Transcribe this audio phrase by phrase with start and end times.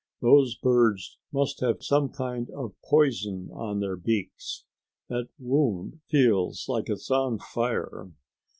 [0.19, 4.65] "Those birds must have some kind of poison on their beaks.
[5.09, 8.09] That wound feels like it's on fire."